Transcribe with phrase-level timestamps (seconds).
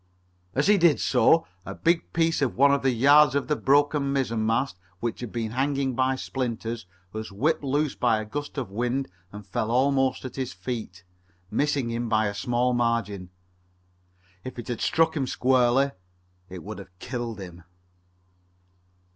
[0.55, 4.11] As he did so a big piece of one of the yards of the broken
[4.11, 8.71] mizzen mast which had been hanging by splinters was whipped loose by a gust of
[8.71, 11.03] wind and fell almost at his feet,
[11.51, 13.29] missing him by a small margin.
[14.43, 15.91] Had it struck him squarely
[16.49, 17.61] it would have killed him.